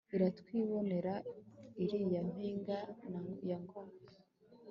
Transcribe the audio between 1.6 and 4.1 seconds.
ilya mpinga ya Ngoma